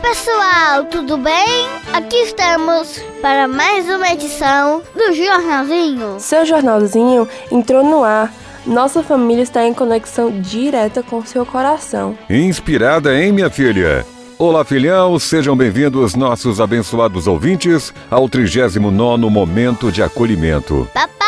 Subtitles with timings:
[0.00, 1.68] pessoal, tudo bem?
[1.92, 6.16] Aqui estamos para mais uma edição do Jornalzinho.
[6.18, 8.32] Seu jornalzinho entrou no ar.
[8.66, 12.16] Nossa família está em conexão direta com seu coração.
[12.28, 14.06] Inspirada em minha filha.
[14.38, 20.88] Olá, filhão, sejam bem-vindos, nossos abençoados ouvintes, ao 39 Momento de Acolhimento.
[20.94, 21.19] Papai,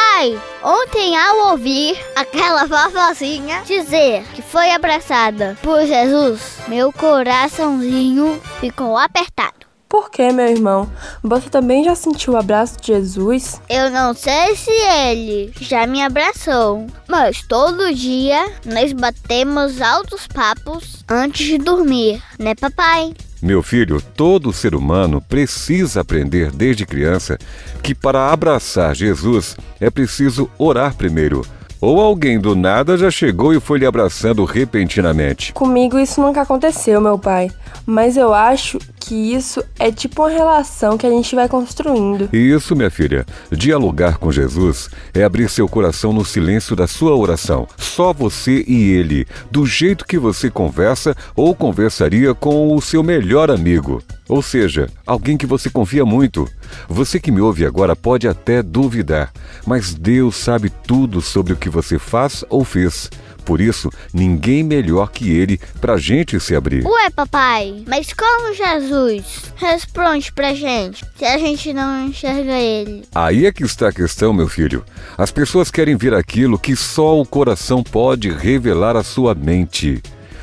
[0.63, 9.63] ontem ao ouvir aquela vovozinha dizer que foi abraçada por Jesus, meu coraçãozinho ficou apertado.
[9.89, 10.91] Por que, meu irmão?
[11.23, 13.61] Você também já sentiu o abraço de Jesus?
[13.69, 21.05] Eu não sei se ele já me abraçou, mas todo dia nós batemos altos papos
[21.11, 23.13] antes de dormir, né, papai?
[23.43, 27.37] Meu filho, todo ser humano precisa aprender desde criança
[27.83, 31.45] que para abraçar Jesus é preciso orar primeiro.
[31.83, 35.53] Ou alguém do nada já chegou e foi lhe abraçando repentinamente.
[35.53, 37.51] Comigo isso nunca aconteceu, meu pai.
[37.85, 42.29] Mas eu acho que isso é tipo uma relação que a gente vai construindo.
[42.33, 43.27] Isso, minha filha.
[43.51, 47.67] Dialogar com Jesus é abrir seu coração no silêncio da sua oração.
[47.77, 53.51] Só você e ele, do jeito que você conversa ou conversaria com o seu melhor
[53.51, 54.01] amigo.
[54.33, 56.49] Ou seja, alguém que você confia muito.
[56.89, 59.31] Você que me ouve agora pode até duvidar,
[59.67, 63.11] mas Deus sabe tudo sobre o que você faz ou fez.
[63.45, 66.83] Por isso, ninguém melhor que ele pra gente se abrir.
[66.83, 73.05] Ué, papai, mas como Jesus responde pra gente se a gente não enxerga ele?
[73.15, 74.83] Aí é que está a questão, meu filho.
[75.19, 80.03] As pessoas querem ver aquilo que só o coração pode revelar à sua mente.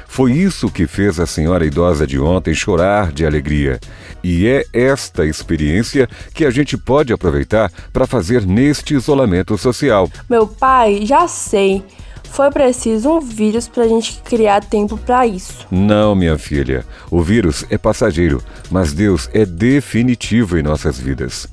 [0.10, 3.80] Foi isso que fez a senhora idosa de ontem chorar de alegria.
[4.24, 10.10] E é esta experiência que a gente pode aproveitar para fazer neste isolamento social.
[10.28, 11.86] Meu pai, já sei.
[12.24, 15.66] Foi preciso um vírus para a gente criar tempo para isso.
[15.70, 16.84] Não, minha filha.
[17.12, 21.48] O vírus é passageiro, mas Deus é definitivo em nossas vidas.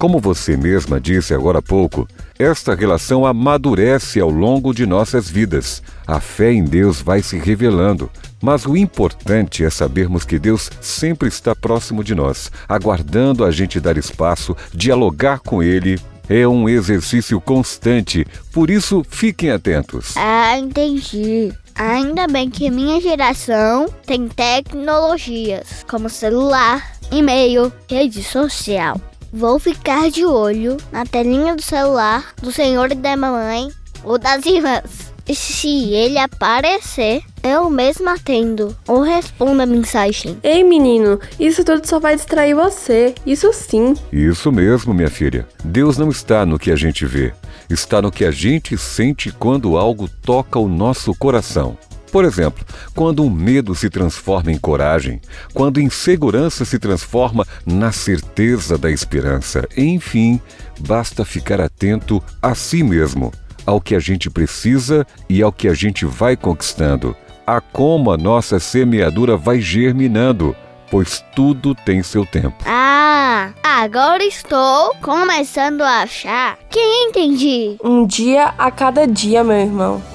[0.00, 5.82] Como você mesma disse agora há pouco, esta relação amadurece ao longo de nossas vidas.
[6.06, 8.10] A fé em Deus vai se revelando.
[8.40, 13.78] Mas o importante é sabermos que Deus sempre está próximo de nós, aguardando a gente
[13.78, 16.00] dar espaço, dialogar com Ele
[16.30, 20.14] é um exercício constante, por isso fiquem atentos.
[20.16, 21.52] Ah, entendi.
[21.74, 28.98] Ainda bem que minha geração tem tecnologias como celular, e-mail, rede social.
[29.32, 33.68] Vou ficar de olho na telinha do celular do senhor e da mamãe
[34.02, 35.10] ou das irmãs.
[35.28, 40.36] E se ele aparecer, eu mesmo atendo ou respondo a mensagem.
[40.42, 43.14] Ei, menino, isso tudo só vai distrair você.
[43.24, 43.94] Isso sim.
[44.12, 45.46] Isso mesmo, minha filha.
[45.64, 47.32] Deus não está no que a gente vê,
[47.68, 51.78] está no que a gente sente quando algo toca o nosso coração.
[52.10, 55.20] Por exemplo, quando um medo se transforma em coragem,
[55.54, 59.68] quando insegurança se transforma na certeza da esperança.
[59.76, 60.40] Enfim,
[60.80, 63.32] basta ficar atento a si mesmo
[63.66, 67.14] ao que a gente precisa e ao que a gente vai conquistando,
[67.46, 70.56] a como a nossa semeadura vai germinando,
[70.90, 72.56] pois tudo tem seu tempo.
[72.66, 77.76] Ah, agora estou começando a achar que entendi.
[77.82, 80.09] Um dia a cada dia, meu irmão.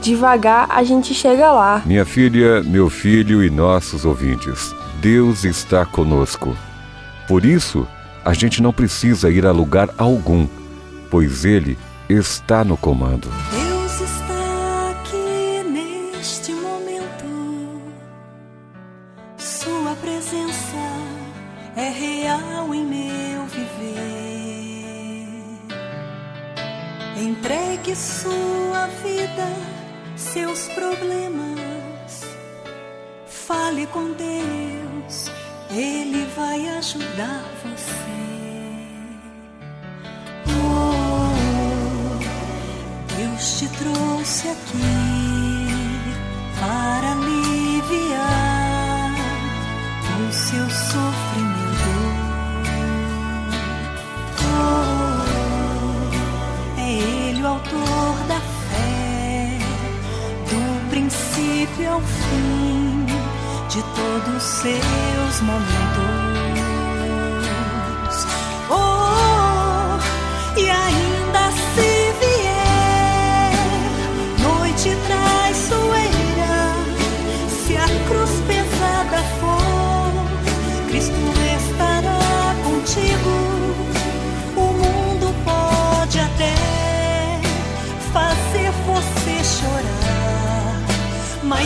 [0.00, 1.82] Devagar a gente chega lá.
[1.84, 6.56] Minha filha, meu filho e nossos ouvintes, Deus está conosco.
[7.26, 7.86] Por isso,
[8.24, 10.46] a gente não precisa ir a lugar algum,
[11.10, 11.76] pois Ele
[12.08, 13.28] está no comando.
[13.50, 17.24] Deus está aqui neste momento.
[19.36, 20.76] Sua presença
[21.76, 24.18] é real em meu viver.
[27.16, 29.46] Entregue sua vida,
[30.18, 32.24] seus problemas.
[33.26, 35.30] Fale com Deus,
[35.70, 38.18] Ele vai ajudar você.
[43.16, 45.17] Deus te trouxe aqui
[61.68, 63.06] princípio ao fim
[63.68, 65.58] de todos os seus momentos.
[68.70, 69.07] Oh,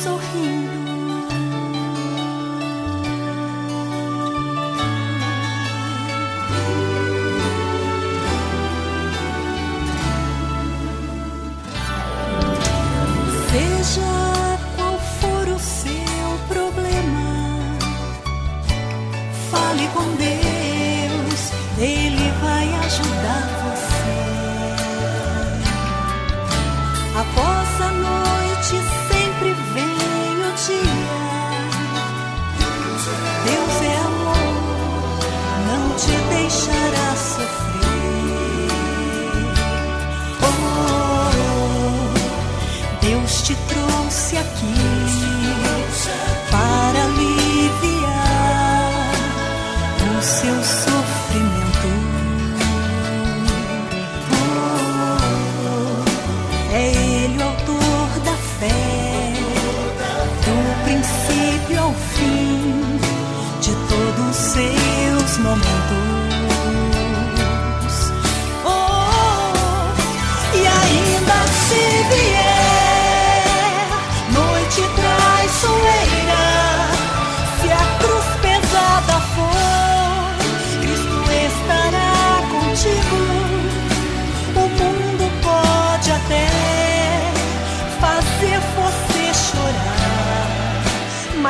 [0.00, 0.79] sorrindo.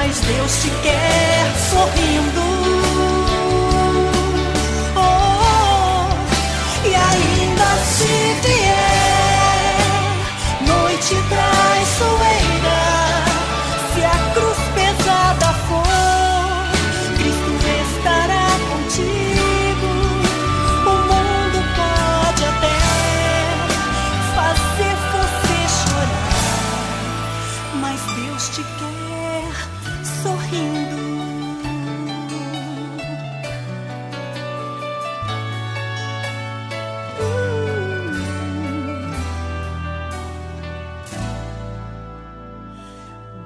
[0.02, 2.40] Mas Deus te quer sorrindo.
[4.96, 6.08] Oh,
[6.88, 8.06] e ainda se
[8.42, 8.89] vier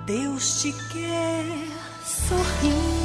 [0.07, 1.47] Deus te quer
[2.05, 3.04] sorrindo.